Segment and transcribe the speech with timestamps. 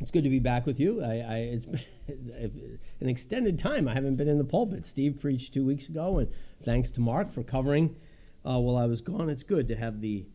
[0.00, 1.02] It's good to be back with you.
[1.02, 1.80] I, I, it's been
[3.00, 3.86] an extended time.
[3.86, 4.86] I haven't been in the pulpit.
[4.86, 6.28] Steve preached two weeks ago, and
[6.64, 7.96] thanks to Mark for covering
[8.44, 9.28] uh, while I was gone.
[9.28, 10.26] It's good to have the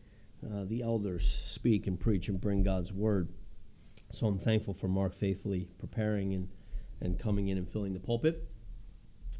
[0.44, 3.28] uh, the elders speak and preach and bring God's word.
[4.12, 6.48] So I'm thankful for Mark faithfully preparing and,
[7.00, 8.48] and coming in and filling the pulpit.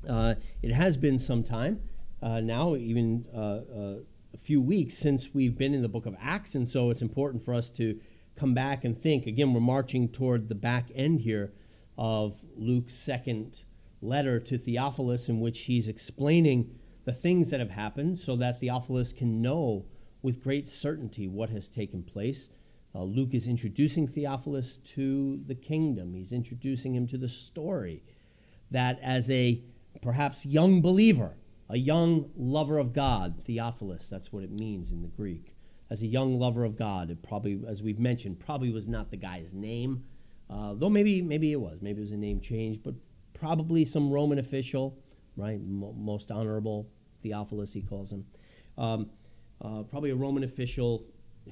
[0.08, 1.80] Uh, it has been some time
[2.22, 3.94] uh, now, even uh, uh,
[4.34, 7.44] a few weeks since we've been in the book of Acts, and so it's important
[7.44, 8.00] for us to
[8.36, 9.26] come back and think.
[9.26, 11.52] Again, we're marching toward the back end here
[11.98, 13.64] of Luke's second
[14.02, 16.70] letter to Theophilus, in which he's explaining
[17.04, 19.86] the things that have happened so that Theophilus can know
[20.22, 22.50] with great certainty what has taken place.
[22.94, 28.02] Uh, Luke is introducing Theophilus to the kingdom, he's introducing him to the story
[28.70, 29.62] that as a
[30.02, 31.36] perhaps young believer,
[31.68, 35.55] a young lover of God, Theophilus, that's what it means in the Greek.
[35.88, 39.16] As a young lover of God, it probably, as we've mentioned, probably was not the
[39.16, 40.04] guy's name,
[40.50, 41.80] uh, though maybe maybe it was.
[41.80, 42.94] Maybe it was a name change, but
[43.34, 44.98] probably some Roman official,
[45.36, 45.60] right?
[45.64, 46.88] most honorable
[47.22, 48.24] Theophilus, he calls him.
[48.78, 49.10] Um,
[49.60, 51.04] uh, probably a Roman official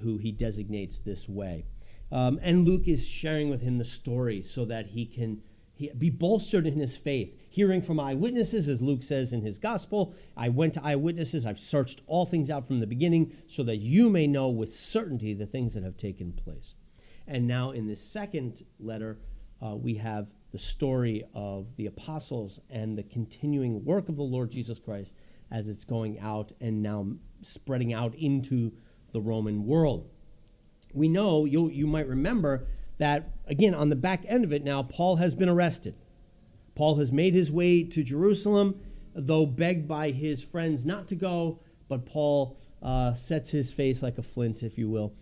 [0.02, 1.64] who he designates this way.
[2.12, 5.40] Um, and Luke is sharing with him the story so that he can
[5.74, 7.36] he, be bolstered in his faith.
[7.50, 12.00] Hearing from eyewitnesses, as Luke says in his gospel, I went to eyewitnesses, I've searched
[12.06, 15.74] all things out from the beginning, so that you may know with certainty the things
[15.74, 16.74] that have taken place.
[17.26, 19.18] And now in this second letter,
[19.64, 24.50] uh, we have the story of the apostles and the continuing work of the Lord
[24.50, 25.14] Jesus Christ
[25.50, 27.06] as it's going out and now
[27.42, 28.72] spreading out into
[29.12, 30.08] the Roman world.
[30.92, 32.66] We know, you, you might remember,
[32.98, 35.94] that, again, on the back end of it now, Paul has been arrested.
[36.74, 38.80] Paul has made his way to Jerusalem,
[39.14, 44.18] though begged by his friends not to go, but Paul uh, sets his face like
[44.18, 45.12] a flint, if you will,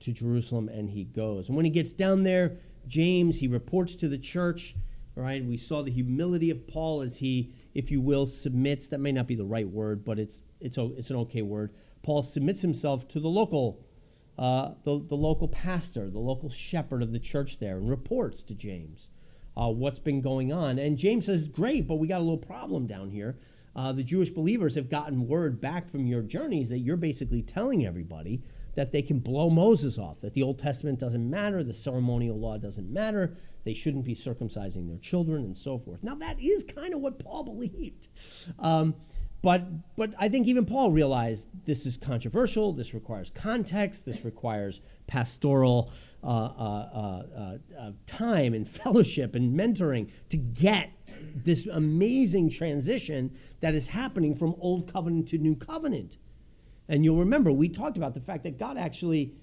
[0.00, 1.48] to Jerusalem and he goes.
[1.48, 4.74] And when he gets down there, James, he reports to the church,
[5.14, 5.44] right?
[5.44, 8.86] We saw the humility of Paul as he, if you will, submits.
[8.88, 11.72] That may not be the right word, but it's, it's, it's an okay word.
[12.02, 13.84] Paul submits himself to the local
[14.38, 18.54] uh, the, the local pastor, the local shepherd of the church there, and reports to
[18.54, 19.10] James
[19.56, 20.78] uh, what's been going on.
[20.78, 23.38] And James says, Great, but we got a little problem down here.
[23.74, 27.86] Uh, the Jewish believers have gotten word back from your journeys that you're basically telling
[27.86, 28.42] everybody
[28.74, 32.56] that they can blow Moses off, that the Old Testament doesn't matter, the ceremonial law
[32.56, 36.02] doesn't matter, they shouldn't be circumcising their children, and so forth.
[36.02, 38.08] Now, that is kind of what Paul believed.
[38.58, 38.94] Um,
[39.42, 44.80] but, but I think even Paul realized this is controversial, this requires context, this requires
[45.08, 45.90] pastoral
[46.22, 50.90] uh, uh, uh, uh, time and fellowship and mentoring to get
[51.34, 56.18] this amazing transition that is happening from Old Covenant to New Covenant.
[56.88, 59.34] And you'll remember, we talked about the fact that God actually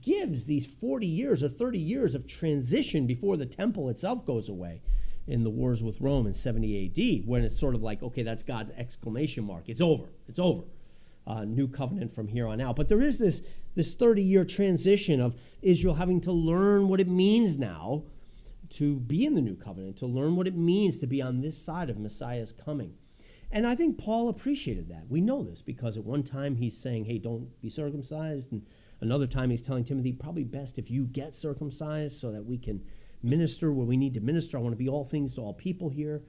[0.00, 4.82] gives these 40 years or 30 years of transition before the temple itself goes away
[5.26, 8.42] in the wars with Rome in 70 AD, when it's sort of like, okay, that's
[8.42, 9.64] God's exclamation mark.
[9.68, 10.04] It's over.
[10.28, 10.64] It's over.
[11.26, 12.74] Uh, new covenant from here on out.
[12.74, 13.42] But there is this
[13.74, 18.02] this 30 year transition of Israel having to learn what it means now
[18.70, 21.56] to be in the new covenant, to learn what it means to be on this
[21.56, 22.94] side of Messiah's coming.
[23.50, 25.08] And I think Paul appreciated that.
[25.08, 28.50] We know this because at one time he's saying, hey, don't be circumcised.
[28.50, 28.62] And
[29.02, 32.82] another time he's telling Timothy, probably best if you get circumcised so that we can
[33.22, 34.56] minister where we need to minister.
[34.56, 36.22] I want to be all things to all people here.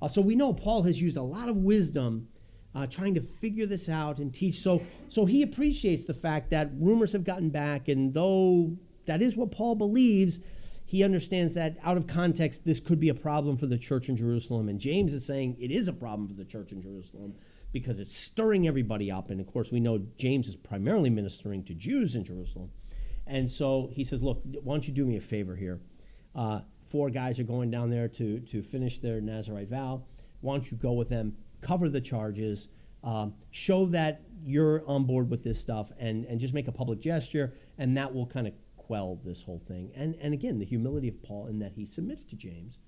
[0.00, 2.28] Uh, so we know Paul has used a lot of wisdom
[2.74, 4.60] uh, trying to figure this out and teach.
[4.60, 8.76] So, so he appreciates the fact that rumors have gotten back, and though
[9.06, 10.40] that is what Paul believes,
[10.84, 14.16] he understands that out of context, this could be a problem for the church in
[14.16, 14.68] Jerusalem.
[14.68, 17.34] And James is saying it is a problem for the church in Jerusalem
[17.72, 19.30] because it's stirring everybody up.
[19.30, 22.70] And of course, we know James is primarily ministering to Jews in Jerusalem.
[23.26, 25.78] And so he says, Look, why don't you do me a favor here?
[26.38, 30.00] Uh, four guys are going down there to, to finish their Nazarite vow.
[30.40, 32.68] Why don't you go with them, cover the charges,
[33.02, 37.00] um, show that you're on board with this stuff, and, and just make a public
[37.00, 39.90] gesture, and that will kind of quell this whole thing.
[39.96, 42.78] And, and again, the humility of Paul in that he submits to James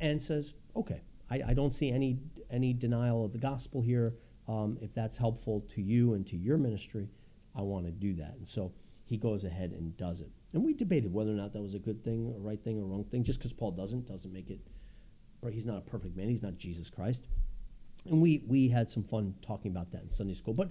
[0.00, 2.18] and says, okay, I, I don't see any,
[2.50, 4.14] any denial of the gospel here.
[4.48, 7.08] Um, if that's helpful to you and to your ministry,
[7.54, 8.34] I want to do that.
[8.38, 8.72] And so
[9.12, 10.30] he goes ahead and does it.
[10.54, 12.86] And we debated whether or not that was a good thing, a right thing, or
[12.86, 13.22] wrong thing.
[13.22, 14.58] Just because Paul doesn't doesn't make it.
[15.50, 16.28] He's not a perfect man.
[16.28, 17.26] He's not Jesus Christ.
[18.06, 20.54] And we we had some fun talking about that in Sunday school.
[20.54, 20.70] But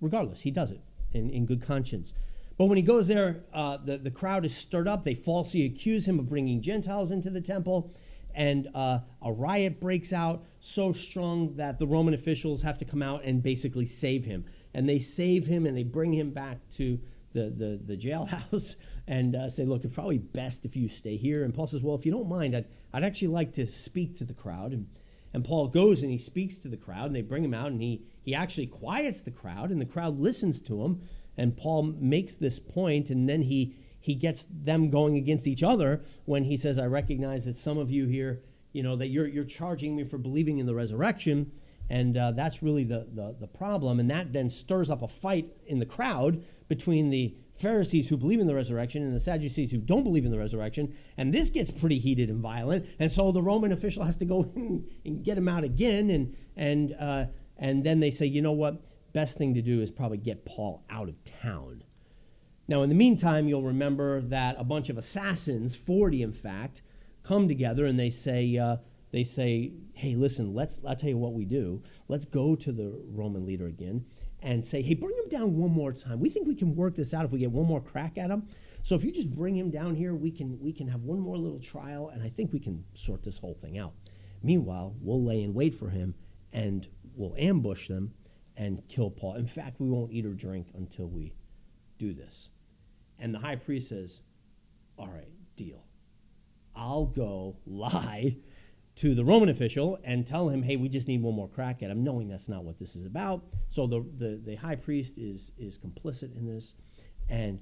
[0.00, 0.80] regardless, he does it
[1.12, 2.14] in, in good conscience.
[2.56, 5.04] But when he goes there, uh, the, the crowd is stirred up.
[5.04, 7.92] They falsely accuse him of bringing Gentiles into the temple.
[8.34, 13.02] And uh, a riot breaks out so strong that the Roman officials have to come
[13.02, 14.46] out and basically save him.
[14.72, 16.98] And they save him and they bring him back to
[17.32, 18.76] the, the, the jailhouse
[19.06, 21.44] and uh, say, look, it's probably best if you stay here.
[21.44, 24.24] And Paul says, well, if you don't mind, I'd, I'd actually like to speak to
[24.24, 24.72] the crowd.
[24.72, 24.86] And,
[25.34, 27.80] and Paul goes and he speaks to the crowd, and they bring him out, and
[27.80, 31.00] he, he actually quiets the crowd, and the crowd listens to him.
[31.38, 36.02] And Paul makes this point, and then he, he gets them going against each other
[36.26, 38.42] when he says, I recognize that some of you here,
[38.72, 41.50] you know, that you're, you're charging me for believing in the resurrection.
[41.90, 44.00] And uh, that's really the, the, the problem.
[44.00, 48.40] And that then stirs up a fight in the crowd between the Pharisees who believe
[48.40, 50.94] in the resurrection and the Sadducees who don't believe in the resurrection.
[51.16, 52.86] And this gets pretty heated and violent.
[52.98, 54.50] And so the Roman official has to go
[55.04, 56.10] and get him out again.
[56.10, 57.26] And, and, uh,
[57.58, 58.82] and then they say, you know what?
[59.12, 61.84] Best thing to do is probably get Paul out of town.
[62.68, 66.82] Now, in the meantime, you'll remember that a bunch of assassins, 40 in fact,
[67.22, 68.76] come together and they say, uh,
[69.12, 71.82] they say, hey, listen, let's, I'll tell you what we do.
[72.08, 74.04] Let's go to the Roman leader again
[74.40, 76.18] and say, hey, bring him down one more time.
[76.18, 78.48] We think we can work this out if we get one more crack at him.
[78.82, 81.36] So if you just bring him down here, we can, we can have one more
[81.36, 83.92] little trial, and I think we can sort this whole thing out.
[84.42, 86.14] Meanwhile, we'll lay in wait for him,
[86.52, 88.12] and we'll ambush them
[88.56, 89.34] and kill Paul.
[89.34, 91.32] In fact, we won't eat or drink until we
[91.98, 92.48] do this.
[93.18, 94.20] And the high priest says,
[94.98, 95.84] all right, deal.
[96.74, 98.36] I'll go lie
[98.96, 101.90] to the Roman official and tell him, hey, we just need one more crack at
[101.90, 103.42] him, knowing that's not what this is about.
[103.68, 106.74] So the, the, the high priest is, is complicit in this
[107.28, 107.58] and,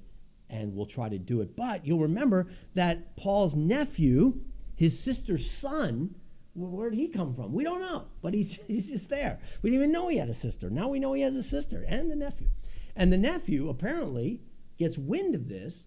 [0.49, 1.55] and will try to do it.
[1.55, 4.41] But you'll remember that Paul's nephew,
[4.75, 6.15] his sister's son,
[6.53, 7.53] where did he come from?
[7.53, 9.39] We don't know, but he's, he's just there.
[9.61, 10.69] We didn't even know he had a sister.
[10.69, 12.49] Now we know he has a sister and a nephew.
[12.95, 14.41] And the nephew apparently
[14.77, 15.85] gets wind of this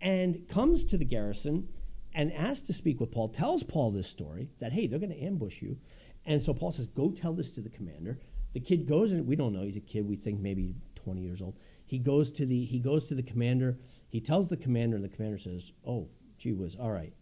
[0.00, 1.68] and comes to the garrison
[2.14, 5.22] and asked to speak with Paul, tells Paul this story that, hey, they're going to
[5.22, 5.78] ambush you.
[6.24, 8.18] And so Paul says, go tell this to the commander.
[8.52, 11.40] The kid goes, and we don't know, he's a kid, we think maybe 20 years
[11.40, 11.56] old.
[11.86, 13.78] He goes to the, he goes to the commander,
[14.08, 17.12] he tells the commander, and the commander says, oh, gee whiz, all right.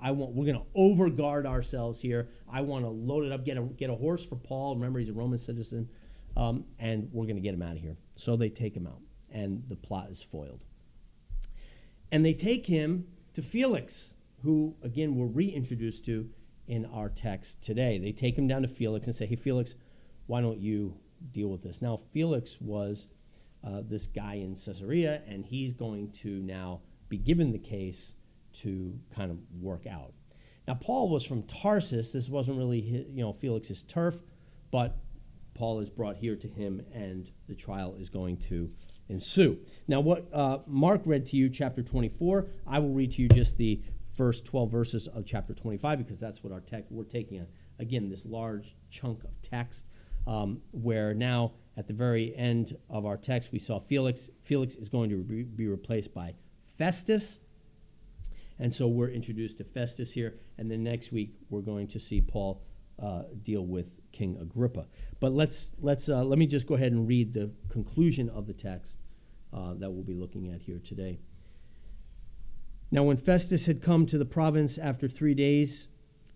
[0.00, 2.28] I want, we're going to overguard ourselves here.
[2.50, 4.76] I want to load it up, get a, get a horse for Paul.
[4.76, 5.88] Remember, he's a Roman citizen.
[6.36, 7.96] Um, and we're going to get him out of here.
[8.16, 9.00] So they take him out,
[9.30, 10.60] and the plot is foiled.
[12.12, 16.28] And they take him to Felix, who, again, we're reintroduced to
[16.66, 17.98] in our text today.
[17.98, 19.74] They take him down to Felix and say, Hey, Felix,
[20.26, 20.96] why don't you
[21.32, 21.82] deal with this?
[21.82, 23.08] Now, Felix was
[23.66, 28.14] uh, this guy in Caesarea, and he's going to now be given the case
[28.54, 30.12] to kind of work out.
[30.66, 32.12] Now, Paul was from Tarsus.
[32.12, 34.16] This wasn't really, his, you know, Felix's turf,
[34.70, 34.96] but
[35.54, 38.70] Paul is brought here to him, and the trial is going to
[39.08, 39.58] ensue.
[39.86, 43.56] Now, what uh, Mark read to you, chapter 24, I will read to you just
[43.56, 43.80] the
[44.16, 47.46] first 12 verses of chapter 25 because that's what our text, we're taking, a,
[47.78, 49.84] again, this large chunk of text
[50.26, 54.30] um, where now at the very end of our text we saw Felix.
[54.44, 56.34] Felix is going to be, be replaced by
[56.78, 57.38] Festus.
[58.58, 62.20] And so we're introduced to Festus here, and then next week we're going to see
[62.20, 62.62] Paul
[63.02, 64.86] uh, deal with King Agrippa.
[65.20, 68.54] But let's let's uh, let me just go ahead and read the conclusion of the
[68.54, 68.96] text
[69.52, 71.18] uh, that we'll be looking at here today.
[72.90, 75.88] Now, when Festus had come to the province after three days,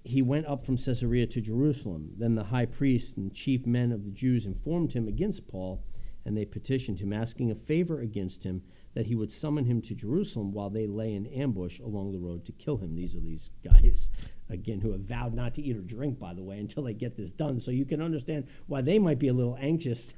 [0.03, 2.11] he went up from Caesarea to Jerusalem.
[2.19, 5.85] Then the high priest and chief men of the Jews informed him against Paul,
[6.25, 8.63] and they petitioned him, asking a favor against him
[8.95, 12.45] that he would summon him to Jerusalem while they lay in ambush along the road
[12.47, 12.97] to kill him.
[12.97, 14.11] These are these guys
[14.51, 17.17] again, who have vowed not to eat or drink, by the way, until they get
[17.17, 17.61] this done.
[17.61, 20.13] So you can understand why they might be a little anxious.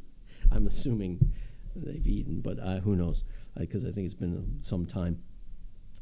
[0.52, 1.32] I'm assuming
[1.76, 3.24] they've eaten, but uh, who knows?
[3.56, 5.22] Because uh, I think it's been some time.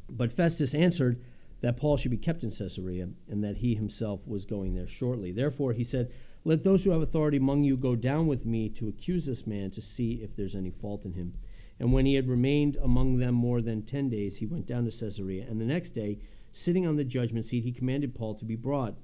[0.09, 1.21] But Festus answered
[1.61, 5.31] that Paul should be kept in Caesarea and that he himself was going there shortly.
[5.31, 6.11] Therefore, he said,
[6.43, 9.71] Let those who have authority among you go down with me to accuse this man
[9.71, 11.33] to see if there's any fault in him.
[11.79, 14.91] And when he had remained among them more than ten days, he went down to
[14.91, 15.45] Caesarea.
[15.49, 16.19] And the next day,
[16.53, 18.95] sitting on the judgment seat, he commanded Paul to be brought.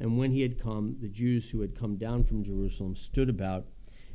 [0.00, 3.66] And when he had come, the Jews who had come down from Jerusalem stood about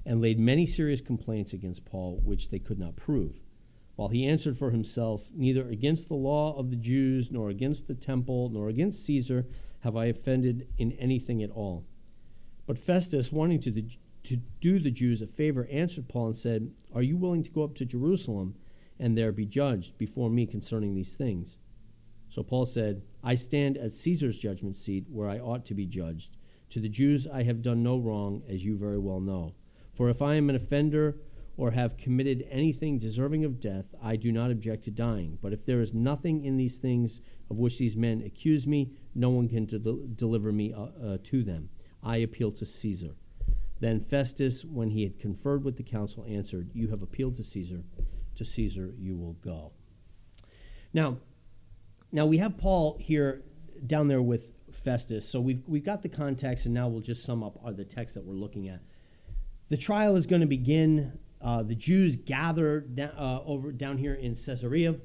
[0.05, 3.39] and laid many serious complaints against Paul, which they could not prove.
[3.95, 7.93] While he answered for himself, Neither against the law of the Jews, nor against the
[7.93, 9.45] temple, nor against Caesar
[9.81, 11.85] have I offended in anything at all.
[12.65, 13.85] But Festus, wanting to, the,
[14.23, 17.63] to do the Jews a favor, answered Paul and said, Are you willing to go
[17.63, 18.55] up to Jerusalem
[18.99, 21.57] and there be judged before me concerning these things?
[22.29, 26.37] So Paul said, I stand at Caesar's judgment seat where I ought to be judged.
[26.71, 29.55] To the Jews I have done no wrong, as you very well know.
[29.93, 31.17] For if I am an offender
[31.57, 35.39] or have committed anything deserving of death, I do not object to dying.
[35.41, 37.19] But if there is nothing in these things
[37.49, 39.79] of which these men accuse me, no one can de-
[40.15, 41.69] deliver me uh, uh, to them.
[42.03, 43.15] I appeal to Caesar.
[43.79, 47.83] Then Festus, when he had conferred with the council, answered, You have appealed to Caesar
[48.35, 49.73] to Caesar you will go.
[50.93, 51.17] Now,
[52.11, 53.43] now we have Paul here
[53.85, 54.47] down there with
[54.83, 58.15] Festus, so we've, we've got the context, and now we'll just sum up the text
[58.15, 58.81] that we're looking at.
[59.69, 61.19] The trial is going to begin.
[61.41, 64.95] Uh, the Jews gather da- uh, over down here in Caesarea,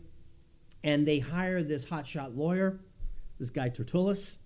[0.83, 2.81] and they hire this hotshot lawyer,
[3.39, 4.39] this guy Tertullus.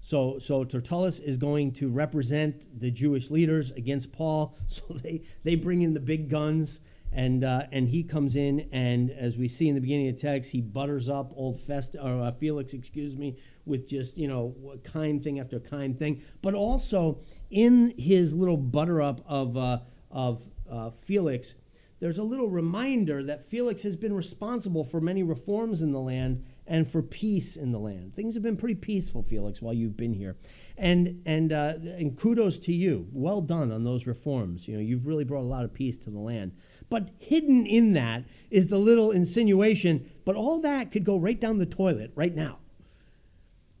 [0.00, 4.56] So, so Tertullus is going to represent the Jewish leaders against Paul.
[4.66, 6.80] So they, they bring in the big guns,
[7.12, 10.20] and uh, and he comes in, and as we see in the beginning of the
[10.20, 13.36] text, he butters up old Fest or uh, Felix, excuse me,
[13.66, 16.22] with just you know kind thing after kind thing.
[16.42, 21.54] But also in his little butter up of uh, of uh, Felix,
[22.00, 26.44] there's a little reminder that Felix has been responsible for many reforms in the land
[26.66, 28.14] and for peace in the land.
[28.14, 30.36] Things have been pretty peaceful, Felix, while you've been here.
[30.78, 33.08] And, and, uh, and kudos to you.
[33.12, 34.68] Well done on those reforms.
[34.68, 36.52] You know, you've really brought a lot of peace to the land.
[36.90, 41.58] But hidden in that is the little insinuation, but all that could go right down
[41.58, 42.58] the toilet right now.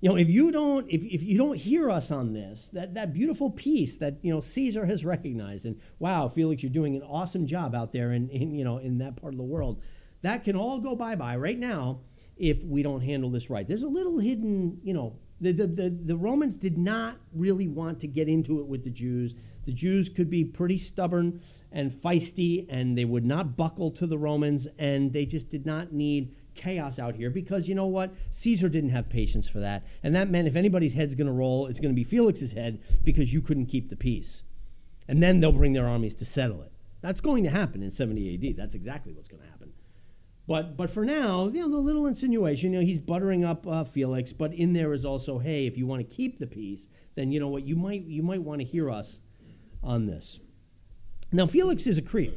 [0.00, 3.12] You know, if you don't, if, if you don't hear us on this, that, that
[3.12, 7.46] beautiful peace that, you know, Caesar has recognized, and wow, Felix, you're doing an awesome
[7.46, 9.82] job out there in, in you know, in that part of the world,
[10.22, 11.98] that can all go bye-bye right now
[12.38, 13.68] if we don't handle this right.
[13.68, 18.00] There's a little hidden, you know, the, the, the, the, Romans did not really want
[18.00, 19.34] to get into it with the Jews.
[19.66, 24.18] The Jews could be pretty stubborn and feisty, and they would not buckle to the
[24.18, 28.12] Romans, and they just did not need chaos out here because you know what?
[28.30, 29.86] Caesar didn't have patience for that.
[30.02, 32.80] And that meant if anybody's head's going to roll, it's going to be Felix's head
[33.04, 34.42] because you couldn't keep the peace.
[35.08, 36.72] And then they'll bring their armies to settle it.
[37.00, 38.56] That's going to happen in 70 AD.
[38.56, 39.72] That's exactly what's going to happen.
[40.46, 43.84] But, but for now, you know, the little insinuation, you know, he's buttering up uh,
[43.84, 47.30] Felix, but in there is also, hey, if you want to keep the peace, then
[47.30, 49.18] you know what, you might, you might want to hear us
[49.82, 50.40] on this.
[51.32, 52.36] Now, Felix is a creep.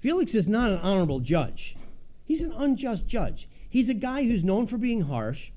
[0.00, 1.76] Felix is not an honorable judge.
[2.24, 3.48] He's an unjust judge.
[3.68, 5.50] He's a guy who's known for being harsh.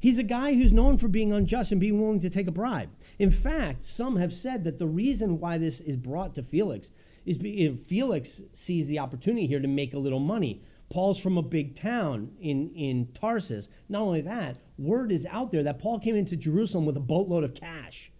[0.00, 2.90] He's a guy who's known for being unjust and being willing to take a bribe.
[3.18, 6.90] In fact, some have said that the reason why this is brought to Felix
[7.26, 10.62] is if Felix sees the opportunity here to make a little money.
[10.88, 13.68] Paul's from a big town in, in Tarsus.
[13.88, 17.44] Not only that, word is out there that Paul came into Jerusalem with a boatload
[17.44, 18.12] of cash.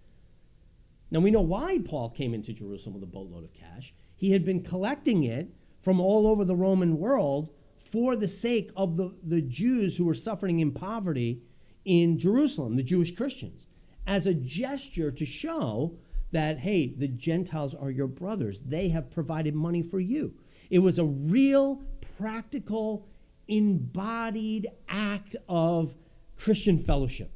[1.10, 3.94] Now we know why Paul came into Jerusalem with a boatload of cash.
[4.16, 5.48] He had been collecting it
[5.82, 7.50] from all over the Roman world
[7.90, 11.42] for the sake of the, the Jews who were suffering in poverty
[11.84, 13.66] in Jerusalem, the Jewish Christians,
[14.06, 15.96] as a gesture to show
[16.32, 18.60] that, hey, the Gentiles are your brothers.
[18.66, 20.34] They have provided money for you.
[20.68, 21.82] It was a real,
[22.18, 23.08] practical,
[23.46, 25.94] embodied act of
[26.36, 27.32] Christian fellowship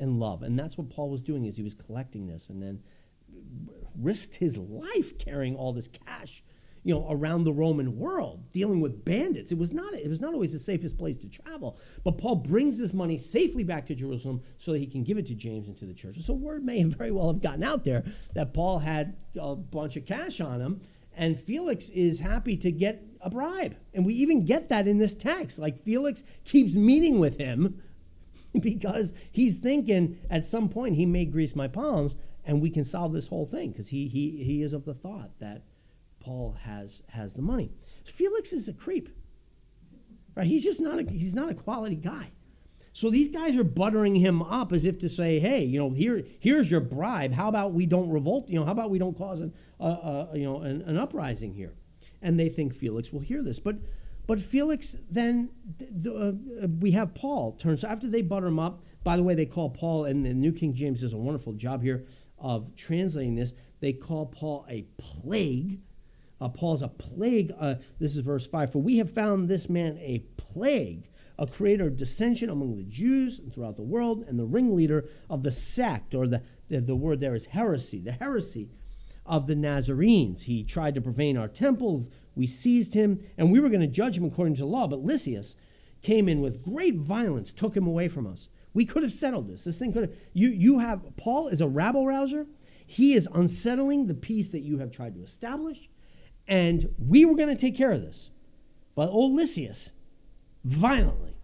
[0.00, 0.42] and love.
[0.42, 2.82] And that's what Paul was doing is he was collecting this and then
[4.00, 6.42] risked his life carrying all this cash
[6.82, 9.52] you know, around the Roman world, dealing with bandits.
[9.52, 11.76] It was not it was not always the safest place to travel.
[12.04, 15.26] But Paul brings this money safely back to Jerusalem so that he can give it
[15.26, 16.18] to James and to the church.
[16.24, 18.04] So word may very well have gotten out there
[18.34, 20.80] that Paul had a bunch of cash on him,
[21.14, 23.76] and Felix is happy to get a bribe.
[23.92, 25.58] And we even get that in this text.
[25.58, 27.82] Like Felix keeps meeting with him
[28.60, 32.14] because he's thinking at some point he may grease my palms
[32.44, 35.30] and we can solve this whole thing because he, he, he is of the thought
[35.38, 35.62] that
[36.20, 37.72] Paul has has the money.
[38.04, 39.08] Felix is a creep.
[40.36, 40.46] Right?
[40.46, 42.30] He's just not a he's not a quality guy.
[42.92, 46.24] So these guys are buttering him up as if to say, "Hey, you know, here
[46.38, 47.32] here's your bribe.
[47.32, 48.48] How about we don't revolt?
[48.48, 51.54] You know, how about we don't cause an uh, uh, you know an, an, uprising
[51.54, 51.72] here?"
[52.22, 53.76] And they think Felix will hear this, but
[54.26, 55.50] but Felix then
[56.06, 56.32] uh,
[56.78, 60.04] we have Paul turns after they butter him up, by the way, they call Paul,
[60.04, 62.06] and the New King James does a wonderful job here
[62.38, 63.52] of translating this.
[63.80, 65.80] They call Paul a plague
[66.40, 67.52] uh, Paul's a plague.
[67.58, 68.72] Uh, this is verse 5.
[68.72, 71.08] For we have found this man a plague,
[71.38, 75.42] a creator of dissension among the Jews and throughout the world, and the ringleader of
[75.42, 78.68] the sect, or the, the, the word there is heresy, the heresy
[79.26, 80.42] of the Nazarenes.
[80.42, 82.08] He tried to profane our temple.
[82.34, 85.04] We seized him, and we were going to judge him according to the law, but
[85.04, 85.56] Lysias
[86.02, 88.48] came in with great violence, took him away from us.
[88.72, 89.64] We could have settled this.
[89.64, 90.14] This thing could have.
[90.32, 91.02] You, you have.
[91.16, 92.46] Paul is a rabble rouser.
[92.86, 95.88] He is unsettling the peace that you have tried to establish
[96.50, 98.30] and we were going to take care of this.
[98.96, 99.92] But old Lysias
[100.64, 101.36] violently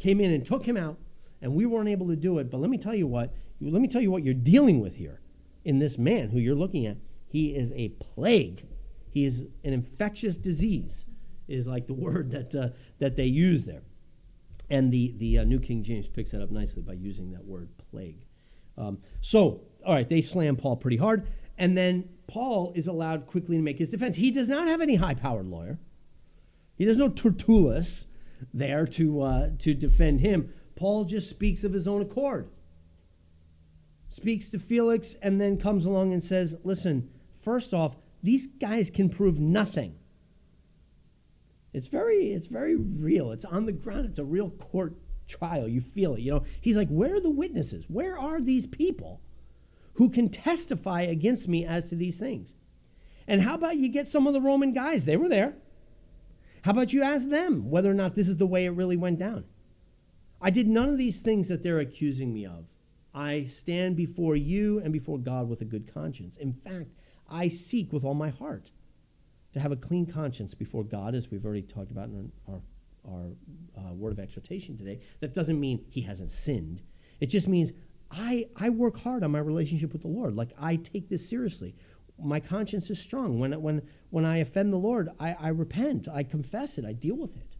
[0.00, 0.98] came in and took him out,
[1.40, 2.50] and we weren't able to do it.
[2.50, 5.20] But let me tell you what, let me tell you what you're dealing with here
[5.64, 6.96] in this man who you're looking at.
[7.28, 8.66] He is a plague.
[9.12, 11.04] He is an infectious disease,
[11.46, 13.82] is like the word that, uh, that they use there.
[14.70, 17.68] And the, the uh, New King James picks that up nicely by using that word
[17.90, 18.24] plague.
[18.78, 21.26] Um, so, all right, they slam Paul pretty hard.
[21.58, 24.16] And then Paul is allowed quickly to make his defense.
[24.16, 25.78] He does not have any high powered lawyer,
[26.74, 28.06] he does no Tertullus
[28.54, 30.52] there to, uh, to defend him.
[30.74, 32.48] Paul just speaks of his own accord.
[34.08, 39.08] Speaks to Felix and then comes along and says, Listen, first off, these guys can
[39.08, 39.94] prove nothing.
[41.72, 43.32] It's very, it's very real.
[43.32, 44.06] It's on the ground.
[44.06, 44.94] It's a real court
[45.26, 45.66] trial.
[45.66, 46.20] You feel it.
[46.20, 47.86] You know, he's like, where are the witnesses?
[47.88, 49.20] Where are these people
[49.94, 52.54] who can testify against me as to these things?
[53.26, 55.04] And how about you get some of the Roman guys?
[55.04, 55.54] They were there.
[56.62, 59.18] How about you ask them whether or not this is the way it really went
[59.18, 59.44] down?
[60.40, 62.66] I did none of these things that they're accusing me of.
[63.14, 66.36] I stand before you and before God with a good conscience.
[66.36, 66.90] In fact,
[67.32, 68.70] I seek with all my heart
[69.54, 72.60] to have a clean conscience before God, as we've already talked about in our,
[73.08, 73.30] our
[73.76, 75.00] uh, word of exhortation today.
[75.20, 76.82] That doesn't mean he hasn't sinned.
[77.20, 77.72] It just means
[78.10, 80.34] I, I work hard on my relationship with the Lord.
[80.36, 81.74] Like I take this seriously.
[82.22, 83.40] My conscience is strong.
[83.40, 87.16] When, when, when I offend the Lord, I, I repent, I confess it, I deal
[87.16, 87.56] with it.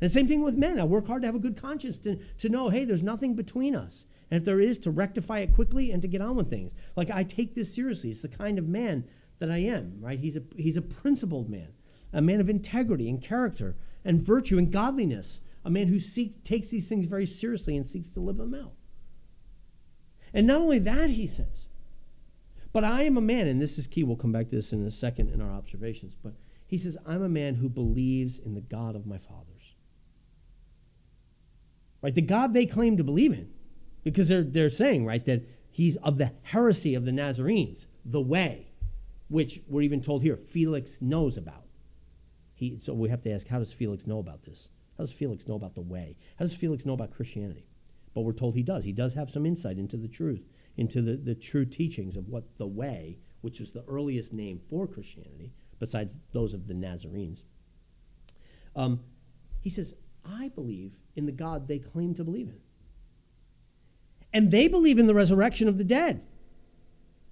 [0.00, 0.78] The same thing with men.
[0.78, 3.74] I work hard to have a good conscience to, to know, hey, there's nothing between
[3.74, 4.04] us.
[4.30, 6.72] And if there is, to rectify it quickly and to get on with things.
[6.96, 8.10] Like I take this seriously.
[8.10, 9.04] It's the kind of man
[9.38, 10.18] that I am, right?
[10.18, 11.68] He's a, he's a principled man,
[12.12, 16.68] a man of integrity and character and virtue and godliness, a man who seek, takes
[16.68, 18.72] these things very seriously and seeks to live them out.
[20.32, 21.68] And not only that, he says,
[22.72, 24.84] but I am a man, and this is key, we'll come back to this in
[24.84, 26.34] a second in our observations, but
[26.66, 29.74] he says, I'm a man who believes in the God of my fathers.
[32.02, 32.14] Right?
[32.14, 33.48] The God they claim to believe in,
[34.04, 38.68] because they're, they're saying, right, that he's of the heresy of the Nazarenes, the way
[39.28, 41.64] which we're even told here Felix knows about.
[42.54, 44.68] He, so we have to ask, how does Felix know about this?
[44.96, 46.16] How does Felix know about the way?
[46.38, 47.66] How does Felix know about Christianity?
[48.14, 48.84] But we're told he does.
[48.84, 50.46] He does have some insight into the truth,
[50.76, 54.86] into the, the true teachings of what the way, which was the earliest name for
[54.86, 57.42] Christianity, besides those of the Nazarenes.
[58.76, 59.00] Um,
[59.60, 59.94] he says,
[60.24, 62.60] I believe in the God they claim to believe in.
[64.34, 66.20] And they believe in the resurrection of the dead,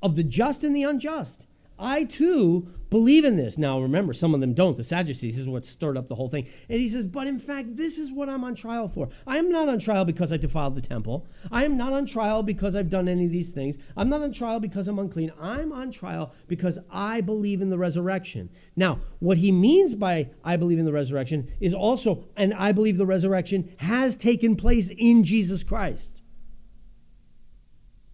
[0.00, 1.46] of the just and the unjust.
[1.78, 3.58] I too believe in this.
[3.58, 4.76] Now, remember, some of them don't.
[4.76, 6.46] The Sadducees is what stirred up the whole thing.
[6.68, 9.08] And he says, But in fact, this is what I'm on trial for.
[9.26, 11.26] I am not on trial because I defiled the temple.
[11.50, 13.78] I am not on trial because I've done any of these things.
[13.96, 15.32] I'm not on trial because I'm unclean.
[15.40, 18.48] I'm on trial because I believe in the resurrection.
[18.76, 22.96] Now, what he means by I believe in the resurrection is also, and I believe
[22.96, 26.21] the resurrection has taken place in Jesus Christ.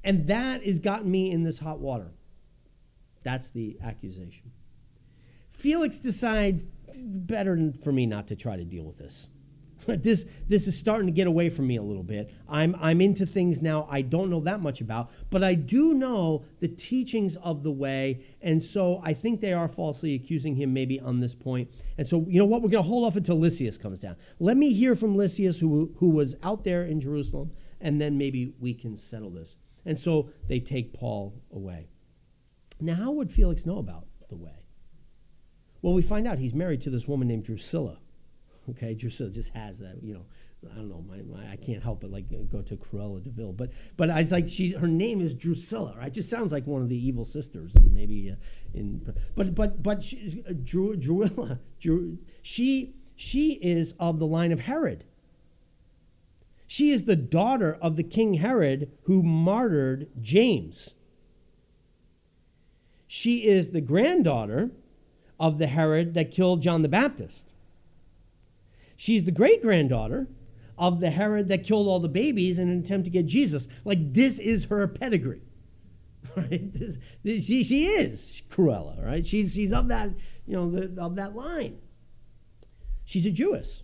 [0.05, 2.11] And that has gotten me in this hot water.
[3.25, 4.53] That's the accusation.
[5.53, 9.29] Felix decides better for me not to try to deal with this.
[9.87, 12.31] this this is starting to get away from me a little bit.
[12.49, 16.45] I'm I'm into things now I don't know that much about, but I do know
[16.61, 21.01] the teachings of the way, and so I think they are falsely accusing him maybe
[21.01, 21.71] on this point.
[21.97, 22.63] And so you know what?
[22.63, 24.17] We're going to hold off until Lysias comes down.
[24.41, 28.55] Let me hear from Lysias, who who was out there in Jerusalem, and then maybe
[28.61, 29.57] we can settle this.
[29.88, 31.88] And so they take Paul away.
[32.79, 34.66] Now, how would Felix know about the way?
[35.81, 37.96] Well, we find out he's married to this woman named Drusilla.
[38.68, 40.27] Okay, Drusilla just has that, you know,
[40.70, 43.55] I don't know, my, my, I can't help but like go to Cruella de Vil,
[43.55, 46.12] but but it's like she's her name is Drusilla, right?
[46.12, 48.35] Just sounds like one of the evil sisters, and maybe uh,
[48.74, 49.01] in
[49.37, 54.61] but but but she, uh, Dru, Druilla, Dru, she she is of the line of
[54.61, 55.05] Herod.
[56.70, 60.90] She is the daughter of the king Herod who martyred James.
[63.07, 64.70] She is the granddaughter
[65.40, 67.44] of the Herod that killed John the Baptist.
[68.96, 70.28] She's the great granddaughter
[70.76, 73.66] of the Herod that killed all the babies in an attempt to get Jesus.
[73.87, 75.40] Like, this is her pedigree.
[76.37, 76.72] Right?
[76.78, 79.26] This, this, she, she is Cruella, right?
[79.26, 80.11] She's, she's of that,
[80.46, 81.78] you know, the, of that line.
[83.07, 83.83] She's a Jewess.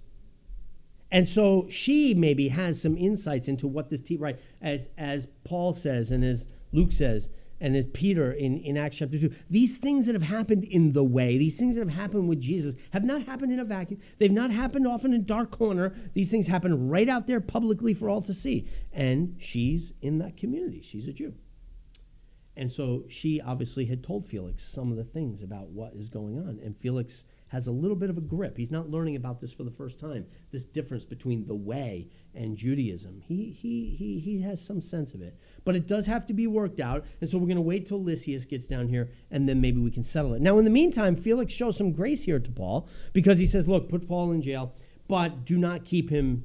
[1.15, 5.73] And so she maybe has some insights into what this, te- right, as, as Paul
[5.73, 7.29] says and as Luke says,
[7.61, 9.33] and as Peter in, in Acts chapter 2.
[9.49, 12.75] These things that have happened in the way, these things that have happened with Jesus,
[12.91, 14.01] have not happened in a vacuum.
[14.19, 15.95] They've not happened often in a dark corner.
[16.15, 18.67] These things happen right out there publicly for all to see.
[18.93, 20.83] And she's in that community.
[20.83, 21.33] She's a Jew.
[22.57, 26.39] And so she obviously had told Felix some of the things about what is going
[26.39, 26.59] on.
[26.65, 28.57] And Felix has a little bit of a grip.
[28.57, 32.57] He's not learning about this for the first time, this difference between the way and
[32.57, 33.23] Judaism.
[33.25, 35.39] He, he, he, he has some sense of it.
[35.65, 37.05] But it does have to be worked out.
[37.21, 39.93] And so we're going to wait till Lysias gets down here, and then maybe we
[39.93, 40.43] can settle it.
[40.43, 43.89] Now, in the meantime, Felix shows some grace here to Paul because he says, look,
[43.89, 44.75] put Paul in jail,
[45.07, 46.43] but do not keep him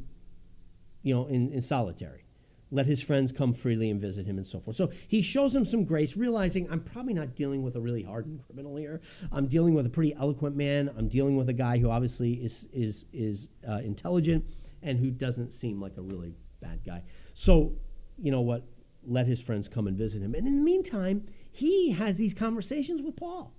[1.01, 2.23] you know, in, in solitary.
[2.71, 4.77] Let his friends come freely and visit him and so forth.
[4.77, 8.41] So he shows him some grace, realizing I'm probably not dealing with a really hardened
[8.45, 9.01] criminal here.
[9.31, 10.91] I'm dealing with a pretty eloquent man.
[10.97, 14.45] I'm dealing with a guy who obviously is is is uh, intelligent
[14.83, 17.03] and who doesn't seem like a really bad guy.
[17.33, 17.73] So,
[18.21, 18.67] you know what?
[19.05, 20.35] Let his friends come and visit him.
[20.35, 23.53] And in the meantime, he has these conversations with Paul.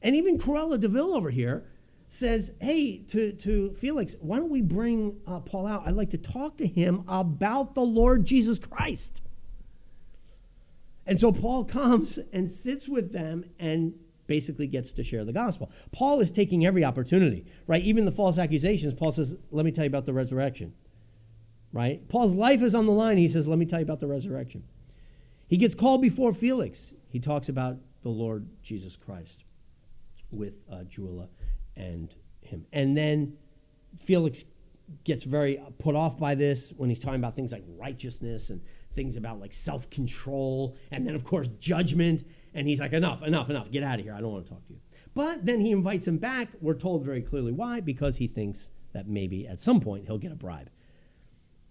[0.00, 1.66] And even Cruella de Vil over here
[2.08, 5.86] says, Hey, to, to Felix, why don't we bring uh, Paul out?
[5.86, 9.22] I'd like to talk to him about the Lord Jesus Christ.
[11.06, 13.94] And so Paul comes and sits with them and
[14.26, 15.70] basically gets to share the gospel.
[15.90, 17.82] Paul is taking every opportunity, right?
[17.82, 20.72] Even the false accusations, Paul says, Let me tell you about the resurrection,
[21.72, 22.06] right?
[22.08, 23.18] Paul's life is on the line.
[23.18, 24.64] He says, Let me tell you about the resurrection.
[25.48, 26.92] He gets called before Felix.
[27.10, 29.44] He talks about the Lord Jesus Christ
[30.30, 30.84] with uh,
[31.78, 32.66] and him.
[32.72, 33.36] And then
[33.96, 34.44] Felix
[35.04, 38.60] gets very put off by this when he's talking about things like righteousness and
[38.94, 42.24] things about like self control and then, of course, judgment.
[42.54, 43.70] And he's like, enough, enough, enough.
[43.70, 44.14] Get out of here.
[44.14, 44.80] I don't want to talk to you.
[45.14, 46.48] But then he invites him back.
[46.60, 50.32] We're told very clearly why because he thinks that maybe at some point he'll get
[50.32, 50.70] a bribe.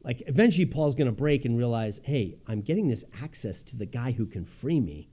[0.04, 3.86] Like eventually, Paul's going to break and realize, hey, I'm getting this access to the
[3.86, 5.10] guy who can free me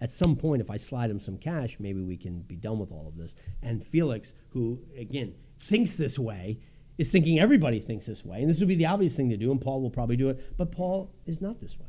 [0.00, 2.90] at some point, if I slide him some cash, maybe we can be done with
[2.90, 3.34] all of this.
[3.62, 6.58] And Felix, who, again, thinks this way,
[6.96, 8.40] is thinking everybody thinks this way.
[8.40, 10.56] And this would be the obvious thing to do, and Paul will probably do it.
[10.56, 11.86] But Paul is not this way.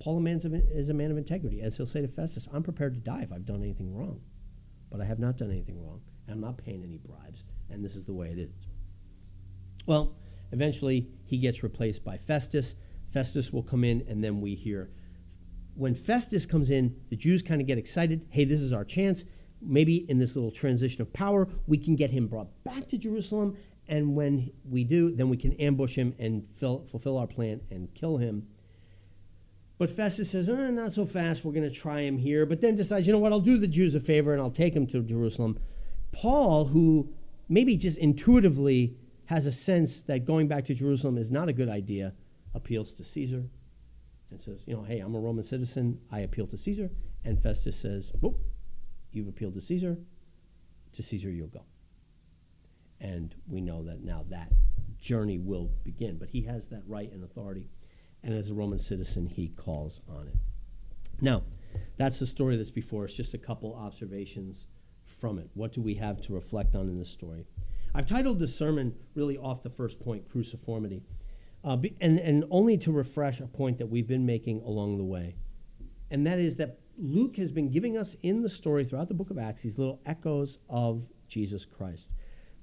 [0.00, 1.60] Paul is a man of integrity.
[1.62, 4.20] As he'll say to Festus, I'm prepared to die if I've done anything wrong.
[4.90, 6.00] But I have not done anything wrong.
[6.26, 7.44] And I'm not paying any bribes.
[7.70, 8.54] And this is the way it is.
[9.86, 10.16] Well,
[10.52, 12.74] eventually he gets replaced by Festus.
[13.12, 14.90] Festus will come in, and then we hear
[15.74, 18.26] when Festus comes in, the Jews kind of get excited.
[18.30, 19.24] Hey, this is our chance.
[19.60, 23.56] Maybe in this little transition of power, we can get him brought back to Jerusalem.
[23.88, 27.92] And when we do, then we can ambush him and fill, fulfill our plan and
[27.94, 28.46] kill him.
[29.76, 31.44] But Festus says, oh, not so fast.
[31.44, 32.46] We're going to try him here.
[32.46, 33.32] But then decides, you know what?
[33.32, 35.58] I'll do the Jews a favor and I'll take him to Jerusalem.
[36.12, 37.10] Paul, who
[37.48, 41.68] maybe just intuitively has a sense that going back to Jerusalem is not a good
[41.68, 42.12] idea,
[42.54, 43.44] appeals to Caesar
[44.34, 45.98] and says, you know, hey, I'm a Roman citizen.
[46.10, 46.90] I appeal to Caesar.
[47.24, 48.38] And Festus says, whoop,
[49.12, 49.96] you've appealed to Caesar.
[50.92, 51.64] To Caesar you'll go.
[53.00, 54.52] And we know that now that
[55.00, 56.18] journey will begin.
[56.18, 57.68] But he has that right and authority.
[58.22, 60.36] And as a Roman citizen, he calls on it.
[61.20, 61.42] Now,
[61.96, 63.12] that's the story that's before us.
[63.12, 64.66] Just a couple observations
[65.20, 65.48] from it.
[65.54, 67.46] What do we have to reflect on in this story?
[67.94, 71.02] I've titled this sermon really off the first point, cruciformity.
[71.64, 75.34] Uh, and, and only to refresh a point that we've been making along the way.
[76.10, 79.30] And that is that Luke has been giving us in the story throughout the book
[79.30, 82.10] of Acts these little echoes of Jesus Christ.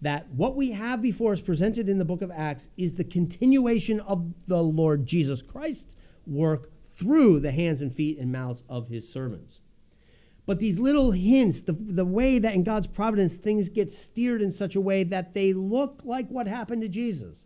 [0.02, 4.00] That what we have before us presented in the book of Acts is the continuation
[4.02, 5.96] of the Lord Jesus Christ's
[6.28, 9.62] work through the hands and feet and mouths of his servants.
[10.46, 14.52] But these little hints, the, the way that in God's providence things get steered in
[14.52, 17.46] such a way that they look like what happened to Jesus.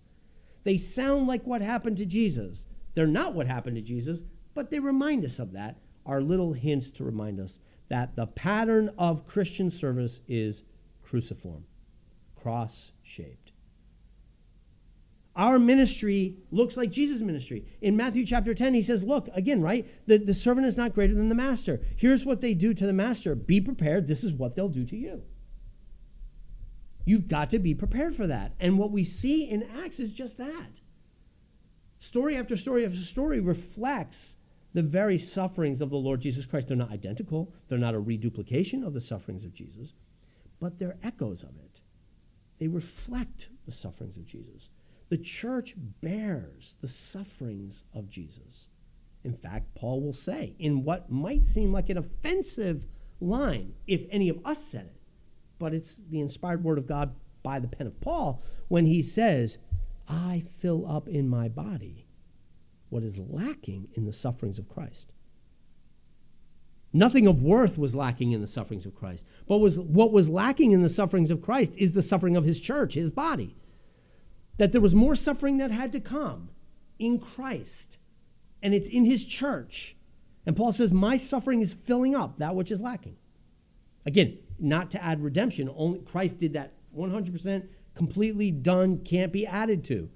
[0.65, 2.65] They sound like what happened to Jesus.
[2.95, 4.23] They're not what happened to Jesus,
[4.53, 8.91] but they remind us of that, are little hints to remind us that the pattern
[8.97, 10.63] of Christian service is
[11.03, 11.63] cruciform,
[12.35, 13.53] cross shaped.
[15.35, 17.65] Our ministry looks like Jesus' ministry.
[17.81, 19.85] In Matthew chapter 10, he says, Look, again, right?
[20.07, 21.81] The, the servant is not greater than the master.
[21.97, 24.07] Here's what they do to the master be prepared.
[24.07, 25.23] This is what they'll do to you.
[27.05, 28.53] You've got to be prepared for that.
[28.59, 30.81] And what we see in Acts is just that.
[31.99, 34.37] Story after story after story reflects
[34.73, 36.67] the very sufferings of the Lord Jesus Christ.
[36.67, 39.93] They're not identical, they're not a reduplication of the sufferings of Jesus,
[40.59, 41.81] but they're echoes of it.
[42.59, 44.69] They reflect the sufferings of Jesus.
[45.09, 48.69] The church bears the sufferings of Jesus.
[49.23, 52.83] In fact, Paul will say, in what might seem like an offensive
[53.21, 54.94] line, if any of us said it,
[55.59, 57.13] but it's the inspired word of God
[57.43, 59.57] by the pen of Paul when he says,
[60.07, 62.07] I fill up in my body
[62.89, 65.11] what is lacking in the sufferings of Christ.
[66.93, 69.25] Nothing of worth was lacking in the sufferings of Christ.
[69.47, 72.59] But was, what was lacking in the sufferings of Christ is the suffering of his
[72.59, 73.57] church, his body.
[74.57, 76.51] That there was more suffering that had to come
[76.97, 77.97] in Christ,
[78.63, 79.97] and it's in his church.
[80.45, 83.17] And Paul says, My suffering is filling up that which is lacking.
[84.05, 85.69] Again, not to add redemption.
[85.75, 90.09] Only Christ did that 100% completely done, can't be added to.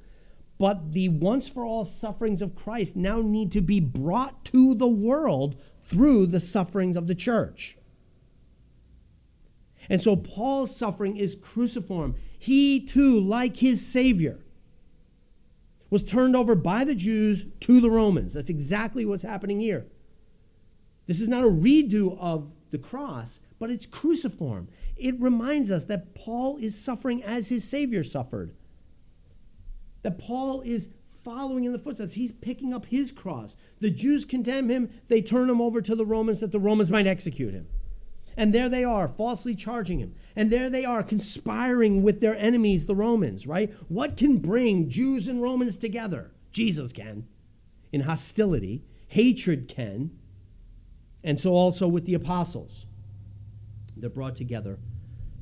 [0.57, 4.87] But the once for all sufferings of Christ now need to be brought to the
[4.87, 7.77] world through the sufferings of the church.
[9.89, 12.15] And so Paul's suffering is cruciform.
[12.37, 14.39] He too, like his Savior,
[15.89, 18.33] was turned over by the Jews to the Romans.
[18.33, 19.87] That's exactly what's happening here.
[21.07, 24.69] This is not a redo of the cross, but it's cruciform.
[24.95, 28.55] It reminds us that Paul is suffering as his Savior suffered.
[30.01, 30.89] That Paul is
[31.23, 32.13] following in the footsteps.
[32.13, 33.55] He's picking up his cross.
[33.79, 37.07] The Jews condemn him, they turn him over to the Romans that the Romans might
[37.07, 37.67] execute him.
[38.37, 40.15] And there they are, falsely charging him.
[40.35, 43.73] And there they are, conspiring with their enemies, the Romans, right?
[43.89, 46.31] What can bring Jews and Romans together?
[46.51, 47.27] Jesus can.
[47.91, 50.11] In hostility, hatred can.
[51.21, 52.85] And so also with the apostles.
[54.01, 54.79] They're brought together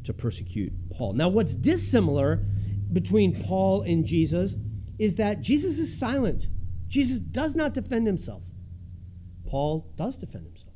[0.04, 1.14] to persecute Paul.
[1.14, 2.46] Now, what's dissimilar
[2.92, 4.56] between Paul and Jesus
[4.98, 6.48] is that Jesus is silent.
[6.88, 8.44] Jesus does not defend himself.
[9.46, 10.74] Paul does defend himself.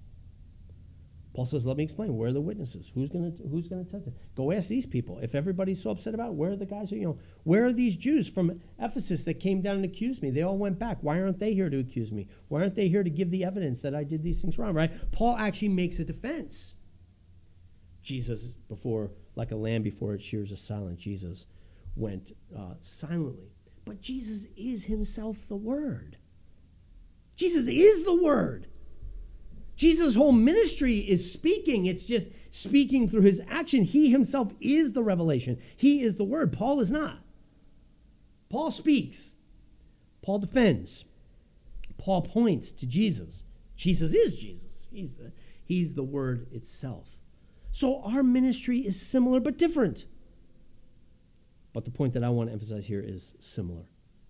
[1.33, 2.17] Paul says, "Let me explain.
[2.17, 2.91] Where are the witnesses?
[2.93, 4.17] Who's going to who's going to testify?
[4.35, 5.19] Go ask these people.
[5.19, 6.89] If everybody's so upset about, it, where are the guys?
[6.89, 10.29] Who, you know, where are these Jews from Ephesus that came down and accused me?
[10.29, 10.97] They all went back.
[10.99, 12.27] Why aren't they here to accuse me?
[12.49, 14.73] Why aren't they here to give the evidence that I did these things wrong?
[14.73, 14.91] Right?
[15.13, 16.75] Paul actually makes a defense.
[18.01, 21.45] Jesus, before like a lamb before it shears a silent, Jesus
[21.95, 23.51] went uh, silently.
[23.85, 26.17] But Jesus is himself the Word.
[27.35, 28.67] Jesus is the Word.
[29.75, 31.85] Jesus' whole ministry is speaking.
[31.85, 33.83] It's just speaking through his action.
[33.83, 36.53] He himself is the revelation, he is the Word.
[36.53, 37.19] Paul is not.
[38.49, 39.31] Paul speaks,
[40.21, 41.05] Paul defends,
[41.97, 43.43] Paul points to Jesus.
[43.77, 45.31] Jesus is Jesus, he's the,
[45.63, 47.07] he's the Word itself.
[47.71, 50.05] So our ministry is similar but different.
[51.73, 53.84] But the point that I want to emphasize here is similar.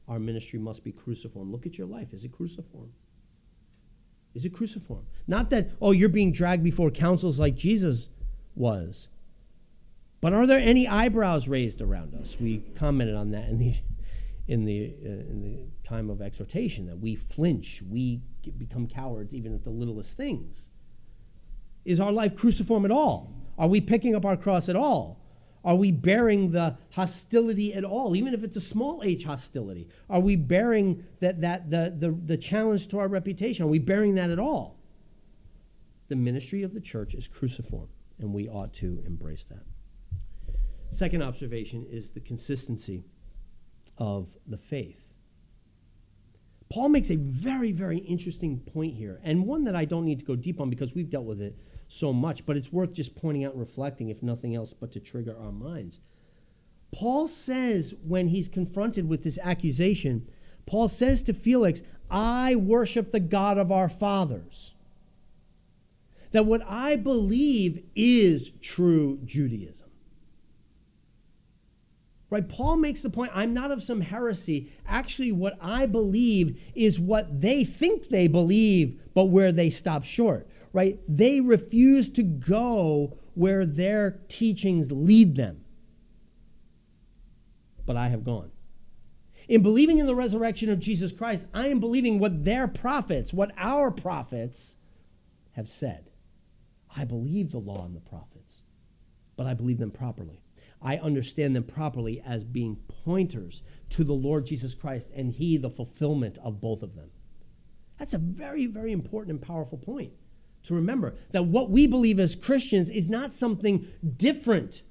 [0.07, 1.51] Our ministry must be cruciform.
[1.51, 2.13] Look at your life.
[2.13, 2.91] Is it cruciform?
[4.33, 5.05] Is it cruciform?
[5.27, 8.09] Not that, oh, you're being dragged before councils like Jesus
[8.55, 9.07] was.
[10.21, 12.37] But are there any eyebrows raised around us?
[12.39, 13.75] We commented on that in the,
[14.47, 18.21] in the, uh, in the time of exhortation that we flinch, we
[18.57, 20.67] become cowards even at the littlest things.
[21.85, 23.33] Is our life cruciform at all?
[23.57, 25.19] Are we picking up our cross at all?
[25.63, 29.87] Are we bearing the hostility at all, even if it's a small h hostility?
[30.09, 33.65] Are we bearing that, that the, the, the challenge to our reputation?
[33.65, 34.79] Are we bearing that at all?
[36.07, 37.89] The ministry of the church is cruciform,
[38.19, 39.63] and we ought to embrace that.
[40.91, 43.05] Second observation is the consistency
[43.97, 45.13] of the faith.
[46.69, 50.25] Paul makes a very, very interesting point here, and one that I don't need to
[50.25, 51.55] go deep on because we've dealt with it
[51.91, 54.99] so much, but it's worth just pointing out and reflecting, if nothing else, but to
[54.99, 55.99] trigger our minds.
[56.91, 60.27] Paul says, when he's confronted with this accusation,
[60.65, 64.71] Paul says to Felix, I worship the God of our fathers.
[66.31, 69.89] That what I believe is true Judaism.
[72.29, 72.47] Right?
[72.47, 74.71] Paul makes the point I'm not of some heresy.
[74.87, 80.47] Actually, what I believe is what they think they believe, but where they stop short
[80.73, 80.99] right?
[81.07, 85.63] They refuse to go where their teachings lead them.
[87.85, 88.51] But I have gone.
[89.47, 93.51] In believing in the resurrection of Jesus Christ, I am believing what their prophets, what
[93.57, 94.77] our prophets
[95.53, 96.09] have said.
[96.95, 98.63] I believe the law and the prophets,
[99.35, 100.41] but I believe them properly.
[100.81, 105.69] I understand them properly as being pointers to the Lord Jesus Christ and He the
[105.69, 107.09] fulfillment of both of them.
[107.99, 110.13] That's a very, very important and powerful point
[110.63, 114.81] to remember that what we believe as Christians is not something different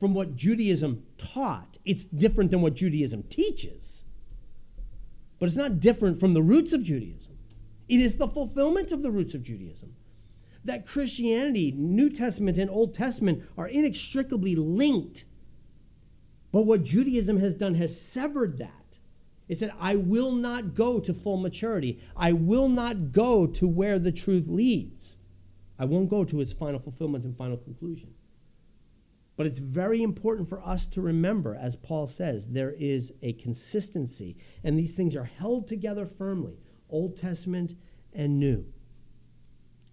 [0.00, 1.78] from what Judaism taught.
[1.84, 4.04] It's different than what Judaism teaches.
[5.38, 7.36] But it's not different from the roots of Judaism.
[7.88, 9.94] It is the fulfillment of the roots of Judaism.
[10.64, 15.24] That Christianity, New Testament and Old Testament, are inextricably linked.
[16.52, 18.87] But what Judaism has done has severed that
[19.48, 22.00] it said, I will not go to full maturity.
[22.16, 25.16] I will not go to where the truth leads.
[25.78, 28.12] I won't go to its final fulfillment and final conclusion.
[29.36, 34.36] But it's very important for us to remember, as Paul says, there is a consistency,
[34.64, 36.58] and these things are held together firmly,
[36.90, 37.74] Old Testament
[38.12, 38.64] and New.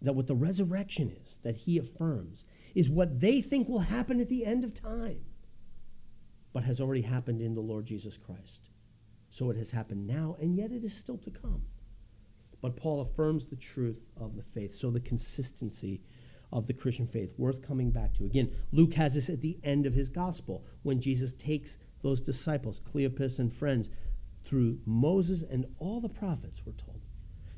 [0.01, 4.29] That what the resurrection is, that he affirms, is what they think will happen at
[4.29, 5.21] the end of time,
[6.51, 8.64] but has already happened in the Lord Jesus Christ.
[9.35, 11.61] So it has happened now, and yet it is still to come.
[12.61, 14.73] But Paul affirms the truth of the faith.
[14.73, 16.01] So the consistency
[16.53, 18.23] of the Christian faith, worth coming back to.
[18.23, 22.79] Again, Luke has this at the end of his gospel when Jesus takes those disciples,
[22.79, 23.89] Cleopas and friends,
[24.45, 27.01] through Moses and all the prophets, we're told,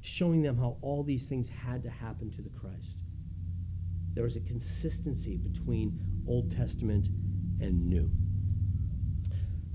[0.01, 3.03] showing them how all these things had to happen to the Christ.
[4.15, 7.09] There is a consistency between Old Testament
[7.61, 8.09] and New.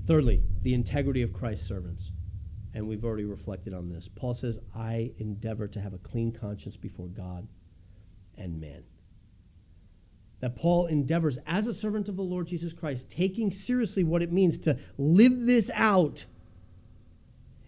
[0.05, 2.11] Thirdly, the integrity of Christ's servants.
[2.73, 4.09] and we've already reflected on this.
[4.13, 7.47] Paul says, I endeavor to have a clean conscience before God
[8.37, 8.83] and man.
[10.39, 14.31] That Paul endeavors, as a servant of the Lord Jesus Christ, taking seriously what it
[14.31, 16.25] means to live this out,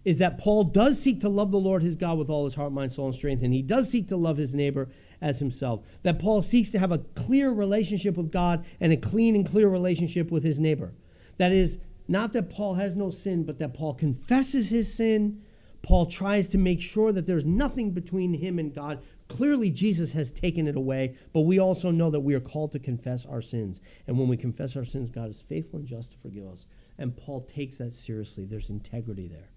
[0.04, 2.72] is that Paul does seek to love the Lord his God with all his heart,
[2.72, 4.90] mind, soul, and strength, and he does seek to love his neighbor
[5.22, 5.82] as himself.
[6.04, 9.70] That Paul seeks to have a clear relationship with God and a clean and clear
[9.70, 10.94] relationship with his neighbor.
[11.38, 15.42] That is, not that Paul has no sin, but that Paul confesses his sin.
[15.82, 19.04] Paul tries to make sure that there's nothing between him and God.
[19.28, 22.80] Clearly, Jesus has taken it away, but we also know that we are called to
[22.80, 23.82] confess our sins.
[24.08, 26.66] And when we confess our sins, God is faithful and just to forgive us.
[26.98, 28.46] And Paul takes that seriously.
[28.46, 29.50] There's integrity there.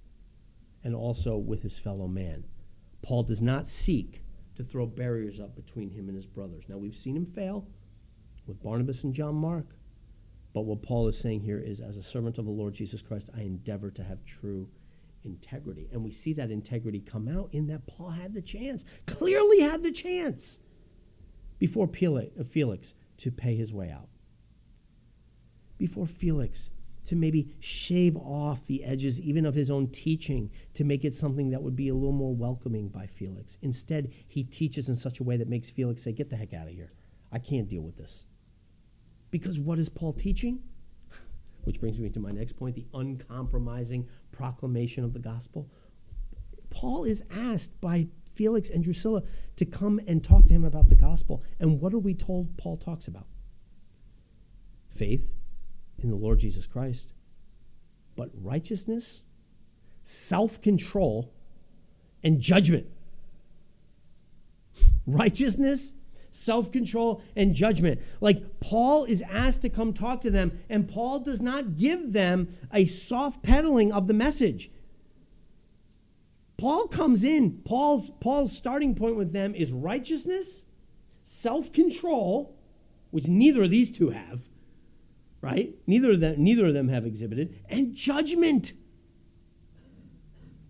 [0.85, 2.45] And also with his fellow man.
[3.03, 4.23] Paul does not seek
[4.57, 6.65] to throw barriers up between him and his brothers.
[6.69, 7.69] Now, we've seen him fail
[8.47, 9.78] with Barnabas and John Mark.
[10.53, 13.31] But what Paul is saying here is, as a servant of the Lord Jesus Christ,
[13.37, 14.69] I endeavor to have true
[15.25, 15.89] integrity.
[15.93, 19.83] And we see that integrity come out in that Paul had the chance, clearly had
[19.83, 20.59] the chance
[21.59, 24.09] before uh, Felix to pay his way out.
[25.77, 26.71] Before Felix
[27.05, 31.51] to maybe shave off the edges even of his own teaching to make it something
[31.51, 33.57] that would be a little more welcoming by Felix.
[33.63, 36.67] Instead, he teaches in such a way that makes Felix say, Get the heck out
[36.67, 36.93] of here.
[37.33, 38.25] I can't deal with this.
[39.31, 40.61] Because what is Paul teaching?
[41.65, 45.69] Which brings me to my next point the uncompromising proclamation of the gospel.
[46.71, 49.23] Paul is asked by Felix and Drusilla
[49.57, 51.43] to come and talk to him about the gospel.
[51.59, 53.27] And what are we told Paul talks about?
[54.95, 55.29] Faith
[56.03, 57.13] in the Lord Jesus Christ,
[58.17, 59.23] but righteousness,
[60.05, 61.33] self control,
[62.23, 62.87] and judgment.
[65.07, 65.93] Righteousness,
[66.39, 68.01] self control, and judgment.
[68.21, 72.57] Like Paul is asked to come talk to them, and Paul does not give them
[72.73, 74.71] a soft peddling of the message.
[76.57, 80.65] Paul comes in, Paul's, Paul's starting point with them is righteousness,
[81.25, 82.57] self control,
[83.11, 84.43] which neither of these two have,
[85.41, 85.75] right?
[85.87, 88.73] Neither of them, neither of them have exhibited, and judgment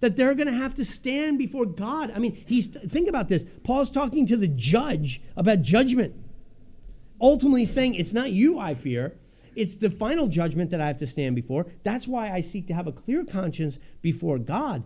[0.01, 2.13] that they're going to have to stand before God.
[2.15, 3.45] I mean, he's think about this.
[3.65, 6.15] Paul's talking to the judge about judgment.
[7.21, 9.17] Ultimately saying, "It's not you I fear,
[9.57, 11.67] it's the final judgment that I have to stand before.
[11.83, 14.85] That's why I seek to have a clear conscience before God."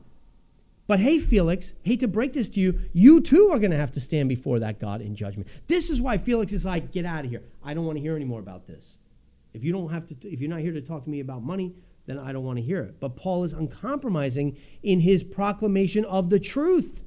[0.86, 3.92] But hey, Felix, hate to break this to you, you too are going to have
[3.92, 5.48] to stand before that God in judgment.
[5.66, 7.42] This is why Felix is like, "Get out of here.
[7.62, 8.96] I don't want to hear any more about this."
[9.54, 11.74] If you don't have to, if you're not here to talk to me about money,
[12.06, 12.98] then I don't want to hear it.
[12.98, 17.02] But Paul is uncompromising in his proclamation of the truth.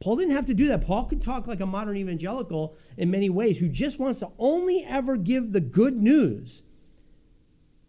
[0.00, 0.84] Paul didn't have to do that.
[0.84, 4.84] Paul could talk like a modern evangelical in many ways who just wants to only
[4.84, 6.62] ever give the good news,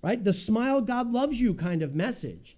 [0.04, 0.24] right?
[0.24, 2.56] The smile, God loves you kind of message,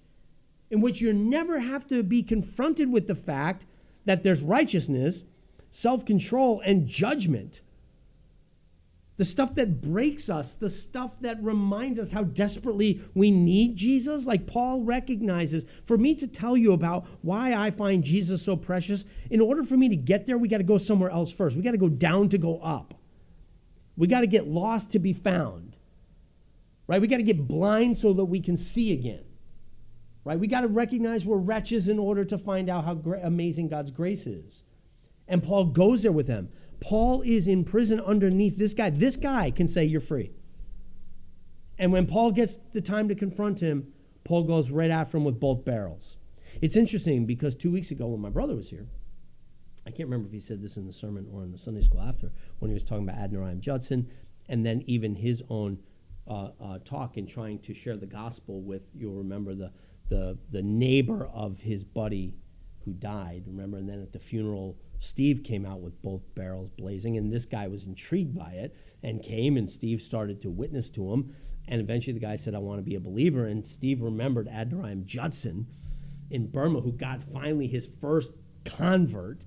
[0.70, 3.66] in which you never have to be confronted with the fact
[4.04, 5.24] that there's righteousness,
[5.70, 7.62] self control, and judgment
[9.18, 14.26] the stuff that breaks us, the stuff that reminds us how desperately we need Jesus.
[14.26, 19.06] Like Paul recognizes, for me to tell you about why I find Jesus so precious,
[19.30, 21.56] in order for me to get there, we got to go somewhere else first.
[21.56, 22.94] We got to go down to go up.
[23.96, 25.78] We got to get lost to be found.
[26.88, 27.00] Right?
[27.00, 29.24] We got to get blind so that we can see again.
[30.26, 30.38] Right?
[30.38, 34.28] We got to recognize we're wretches in order to find out how amazing God's grace
[34.28, 34.64] is.
[35.28, 36.50] And Paul goes there with them.
[36.80, 38.90] Paul is in prison underneath this guy.
[38.90, 40.32] This guy can say, You're free.
[41.78, 43.92] And when Paul gets the time to confront him,
[44.24, 46.18] Paul goes right after him with both barrels.
[46.62, 48.88] It's interesting because two weeks ago, when my brother was here,
[49.86, 52.02] I can't remember if he said this in the sermon or in the Sunday school
[52.02, 54.10] after, when he was talking about Adoniram Judson,
[54.50, 55.78] and then even his own
[56.28, 59.72] uh, uh, talk in trying to share the gospel with, you'll remember, the,
[60.10, 62.34] the, the neighbor of his buddy
[62.84, 63.78] who died, remember?
[63.78, 67.68] And then at the funeral, Steve came out with both barrels blazing, and this guy
[67.68, 71.36] was intrigued by it and came, and Steve started to witness to him.
[71.68, 73.46] And eventually the guy said, I want to be a believer.
[73.46, 75.68] And Steve remembered Adoniram Judson
[76.32, 78.34] in Burma, who got finally his first
[78.66, 79.46] convert.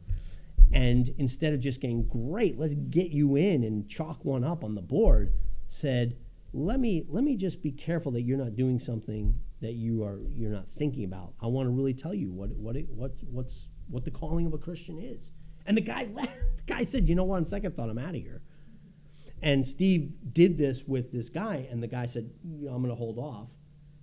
[0.73, 4.74] And instead of just getting great, let's get you in and chalk one up on
[4.74, 5.32] the board,
[5.68, 6.16] said,
[6.53, 10.20] let me let me just be careful that you're not doing something that you are
[10.35, 11.35] you're not thinking about.
[11.43, 14.55] I want to really tell you what what it, what what's what the calling of
[14.55, 15.32] a Christian is.
[15.69, 16.33] And the guy left.
[16.57, 18.43] The guy said, you know what, on second thought, I'm out of here.
[19.43, 23.19] And Steve did this with this guy, and the guy said, I'm going to hold
[23.19, 23.51] off.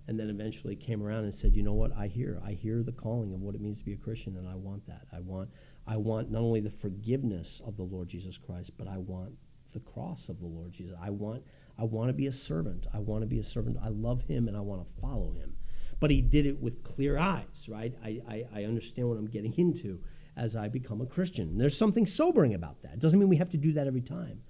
[0.08, 2.40] And then eventually came around and said, you know what, I hear.
[2.46, 4.86] I hear the calling of what it means to be a Christian, and I want
[4.86, 5.02] that.
[5.12, 5.50] I want,
[5.86, 9.32] I want not only the forgiveness of the Lord Jesus Christ, but I want
[9.72, 10.96] the cross of the Lord Jesus.
[11.02, 11.42] I want,
[11.76, 12.86] I want to be a servant.
[12.94, 13.76] I want to be a servant.
[13.82, 15.56] I love him, and I want to follow him.
[16.00, 17.94] but he did it with clear eyes, right?
[18.04, 20.00] I, I, I understand what I'm getting into
[20.36, 21.56] as I become a Christian.
[21.56, 22.94] There's something sobering about that.
[22.94, 24.42] It doesn't mean we have to do that every time.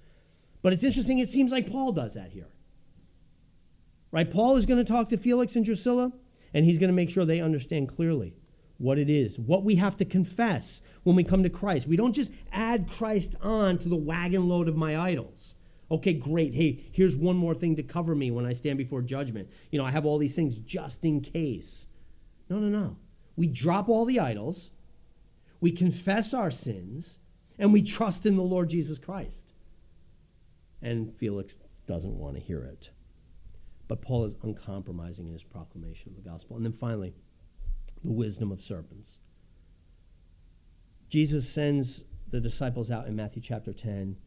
[0.61, 2.49] But it's interesting, it seems like Paul does that here.
[4.11, 4.29] Right?
[4.29, 6.11] Paul is going to talk to Felix and Drusilla,
[6.53, 8.33] and he's going to make sure they understand clearly
[8.77, 11.87] what it is, what we have to confess when we come to Christ.
[11.87, 15.55] We don't just add Christ on to the wagon load of my idols.
[15.89, 16.53] Okay, great.
[16.53, 19.49] Hey, here's one more thing to cover me when I stand before judgment.
[19.71, 21.87] You know, I have all these things just in case.
[22.49, 22.97] No, no, no.
[23.35, 24.71] We drop all the idols,
[25.59, 27.19] we confess our sins,
[27.57, 29.53] and we trust in the Lord Jesus Christ.
[30.81, 32.89] And Felix doesn't want to hear it.
[33.87, 36.57] But Paul is uncompromising in his proclamation of the gospel.
[36.57, 37.15] And then finally,
[38.03, 39.19] the wisdom of serpents.
[41.09, 44.17] Jesus sends the disciples out in Matthew chapter 10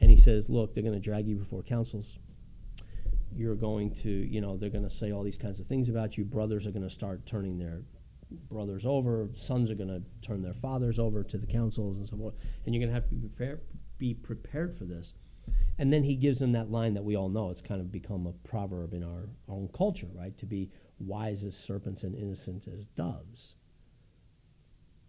[0.00, 2.18] and he says, Look, they're going to drag you before councils.
[3.34, 6.18] You're going to, you know, they're going to say all these kinds of things about
[6.18, 6.24] you.
[6.24, 7.82] Brothers are going to start turning their
[8.34, 9.28] brothers over.
[9.34, 12.34] Sons are going to turn their fathers over to the councils and so forth.
[12.64, 13.60] And you're going to have to be prepared,
[13.98, 15.14] be prepared for this.
[15.78, 17.50] And then he gives them that line that we all know.
[17.50, 20.36] It's kind of become a proverb in our, own culture, right?
[20.38, 23.56] To be wise as serpents and innocent as doves.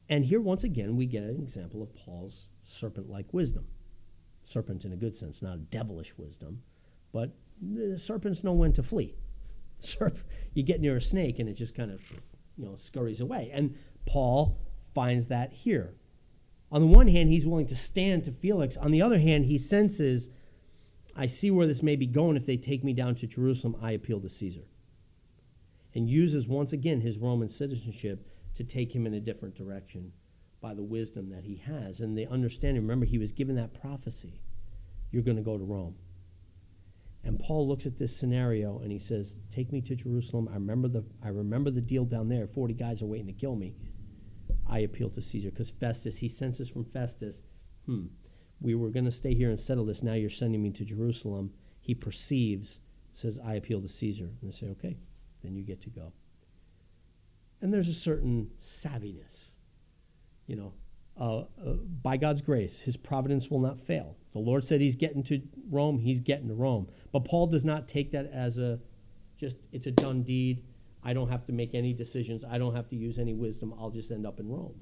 [0.09, 3.65] And here, once again, we get an example of Paul's serpent like wisdom
[4.47, 6.61] serpent in a good sense, not devilish wisdom,
[7.11, 7.36] but
[7.97, 9.15] serpents know when to flee.
[9.82, 10.17] Serp,
[10.53, 12.01] you get near a snake and it just kind of,
[12.58, 13.51] you know, scurries away.
[13.53, 13.76] And
[14.06, 14.58] Paul
[14.93, 15.95] finds that here.
[16.72, 18.78] On the one hand, he's willing to stand to Felix.
[18.78, 20.30] On the other hand, he senses,
[21.16, 22.38] I see where this may be going.
[22.38, 24.66] If they take me down to Jerusalem, I appeal to Caesar.
[25.93, 30.12] And uses once again his Roman citizenship to take him in a different direction
[30.62, 32.82] by the wisdom that he has and the understanding.
[32.82, 34.41] Remember, he was given that prophecy
[35.12, 35.95] you're going to go to Rome.
[37.26, 40.47] And Paul looks at this scenario and he says, Take me to Jerusalem.
[40.49, 42.47] I remember the, I remember the deal down there.
[42.47, 43.73] 40 guys are waiting to kill me.
[44.67, 47.41] I appeal to Caesar because Festus, he senses from Festus,
[47.86, 48.05] hmm,
[48.61, 50.03] we were going to stay here and settle this.
[50.03, 51.51] Now you're sending me to Jerusalem.
[51.82, 52.80] He perceives,
[53.13, 54.30] says, I appeal to Caesar.
[54.41, 54.97] And they say, okay,
[55.43, 56.13] then you get to go.
[57.61, 59.55] And there's a certain savviness
[60.47, 60.73] you know,
[61.20, 61.43] uh, uh,
[62.01, 64.18] by God's grace, his providence will not fail.
[64.34, 66.88] The Lord said he's getting to Rome, he's getting to Rome.
[67.11, 68.80] But Paul does not take that as a
[69.38, 70.63] just, it's a done deed.
[71.03, 72.43] I don't have to make any decisions.
[72.43, 73.74] I don't have to use any wisdom.
[73.80, 74.76] I'll just end up in Rome.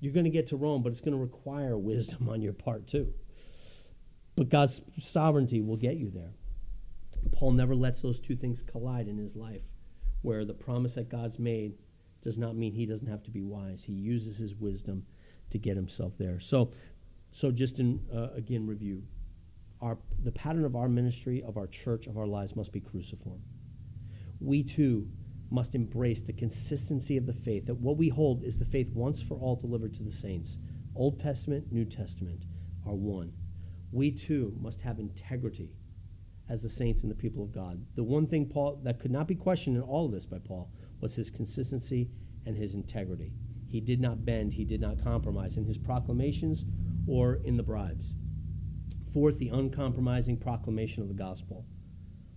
[0.00, 2.86] You're going to get to Rome, but it's going to require wisdom on your part
[2.86, 3.12] too.
[4.36, 6.32] But God's sovereignty will get you there.
[7.32, 9.62] Paul never lets those two things collide in his life,
[10.22, 11.74] where the promise that God's made
[12.24, 13.84] does not mean he doesn't have to be wise.
[13.84, 15.04] He uses his wisdom
[15.50, 16.40] to get himself there.
[16.40, 16.72] So,
[17.30, 19.02] so just in uh, again review,
[19.80, 23.40] our the pattern of our ministry, of our church, of our lives must be cruciform.
[24.40, 25.06] We too
[25.50, 29.20] must embrace the consistency of the faith that what we hold is the faith once
[29.20, 30.58] for all delivered to the saints.
[30.96, 32.44] Old Testament, New Testament
[32.86, 33.32] are one.
[33.92, 35.70] We too must have integrity
[36.48, 37.84] as the saints and the people of God.
[37.94, 40.70] The one thing Paul that could not be questioned in all of this by Paul
[41.00, 42.10] was his consistency
[42.46, 43.32] and his integrity.
[43.66, 46.64] He did not bend, he did not compromise in his proclamations
[47.06, 48.14] or in the bribes.
[49.12, 51.64] Fourth, the uncompromising proclamation of the gospel.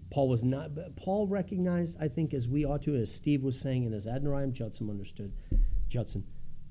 [0.10, 3.86] Paul was not Paul recognized, I think, as we ought to, as Steve was saying,
[3.86, 5.34] and as Adoniram Judson understood,
[5.90, 6.24] Judson,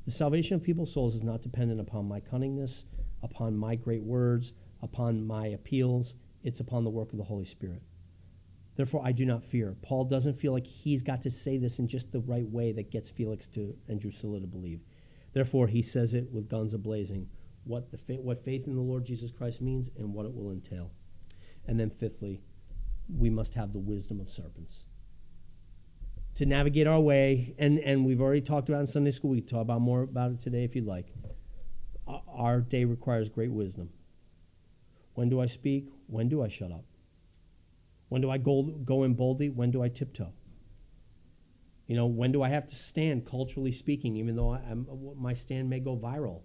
[0.05, 2.84] the salvation of people's souls is not dependent upon my cunningness,
[3.22, 6.14] upon my great words, upon my appeals.
[6.43, 7.82] It's upon the work of the Holy Spirit.
[8.77, 9.74] Therefore, I do not fear.
[9.83, 12.91] Paul doesn't feel like he's got to say this in just the right way that
[12.91, 14.81] gets Felix to and Drusilla to believe.
[15.33, 17.29] Therefore, he says it with guns a blazing,
[17.64, 20.51] what, the fa- what faith in the Lord Jesus Christ means and what it will
[20.51, 20.91] entail.
[21.66, 22.41] And then, fifthly,
[23.09, 24.85] we must have the wisdom of serpents
[26.37, 27.55] to navigate our way.
[27.59, 29.31] And, and we've already talked about in Sunday school.
[29.31, 31.07] We can talk about more about it today if you'd like.
[32.07, 33.89] Our day requires great wisdom.
[35.14, 35.89] When do I speak?
[36.07, 36.85] When do I shut up?
[38.09, 39.50] When do I go, go in boldly?
[39.50, 40.32] When do I tiptoe?
[41.86, 44.86] You know, when do I have to stand, culturally speaking, even though I'm,
[45.16, 46.40] my stand may go viral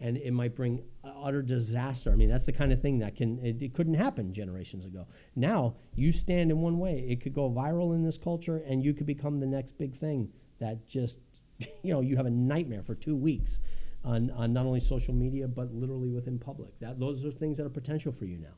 [0.00, 2.10] and it might bring utter disaster?
[2.10, 5.06] I mean, that's the kind of thing that can, it, it couldn't happen generations ago.
[5.36, 8.92] Now, you stand in one way, it could go viral in this culture and you
[8.92, 11.18] could become the next big thing that just,
[11.82, 13.60] you know, you have a nightmare for two weeks
[14.04, 16.78] on, on not only social media, but literally within public.
[16.80, 18.54] That, those are things that are potential for you now.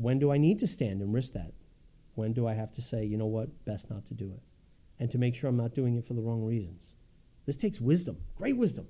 [0.00, 1.52] When do I need to stand and risk that?
[2.14, 4.42] When do I have to say, you know what, best not to do it?
[4.98, 6.94] And to make sure I'm not doing it for the wrong reasons.
[7.46, 8.86] This takes wisdom, great wisdom.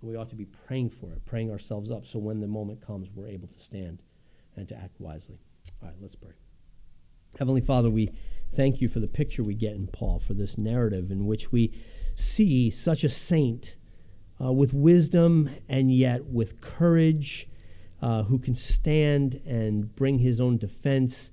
[0.00, 2.84] And we ought to be praying for it, praying ourselves up so when the moment
[2.84, 4.02] comes, we're able to stand
[4.56, 5.38] and to act wisely.
[5.82, 6.32] All right, let's pray.
[7.38, 8.10] Heavenly Father, we
[8.56, 11.72] thank you for the picture we get in Paul, for this narrative in which we
[12.16, 13.76] see such a saint
[14.40, 17.48] uh, with wisdom and yet with courage,
[18.02, 21.30] uh, who can stand and bring his own defense,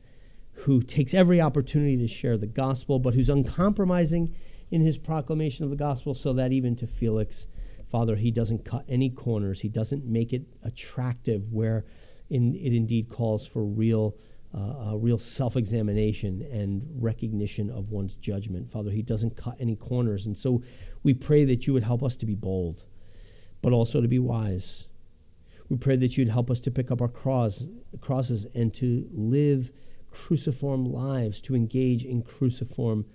[0.51, 4.33] who takes every opportunity to share the gospel, but who's uncompromising
[4.71, 7.47] in his proclamation of the gospel, so that even to Felix,
[7.89, 9.61] Father, he doesn't cut any corners.
[9.61, 11.85] He doesn't make it attractive where
[12.29, 14.15] in, it indeed calls for real.
[14.55, 18.71] Uh, real self examination and recognition of one's judgment.
[18.71, 20.25] Father, He doesn't cut any corners.
[20.25, 20.63] And so
[21.03, 22.81] we pray that you would help us to be bold,
[23.61, 24.85] but also to be wise.
[25.69, 27.67] We pray that you'd help us to pick up our cross,
[27.99, 29.71] crosses and to live
[30.11, 33.05] cruciform lives, to engage in cruciform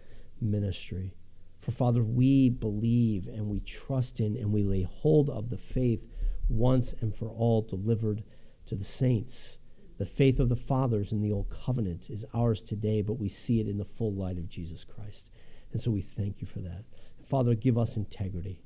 [0.40, 1.14] ministry.
[1.60, 6.06] For Father, we believe and we trust in and we lay hold of the faith
[6.48, 8.22] once and for all delivered
[8.66, 9.58] to the saints.
[9.98, 13.60] The faith of the fathers in the old covenant is ours today, but we see
[13.60, 15.30] it in the full light of Jesus Christ.
[15.72, 16.84] And so we thank you for that.
[17.24, 18.60] Father, give us integrity.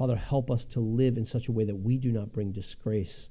[0.00, 3.28] Father, help us to live in such a way that we do not bring disgrace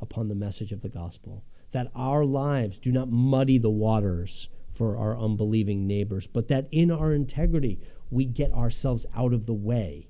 [0.00, 4.96] upon the message of the gospel, that our lives do not muddy the waters for
[4.96, 10.06] our unbelieving neighbors, but that in our integrity we get ourselves out of the way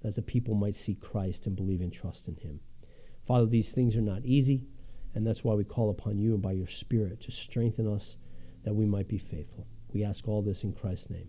[0.00, 2.60] that the people might see Christ and believe and trust in him.
[3.26, 4.62] Father, these things are not easy,
[5.16, 8.16] and that's why we call upon you and by your Spirit to strengthen us
[8.62, 9.66] that we might be faithful.
[9.92, 11.28] We ask all this in Christ's name.